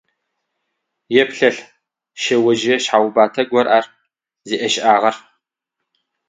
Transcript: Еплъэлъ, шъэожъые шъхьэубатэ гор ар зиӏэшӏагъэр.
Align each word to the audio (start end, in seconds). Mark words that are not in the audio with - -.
Еплъэлъ, 1.21 1.61
шъэожъые 2.21 2.77
шъхьэубатэ 2.83 3.41
гор 3.51 3.67
ар 3.77 3.85
зиӏэшӏагъэр. 4.47 5.15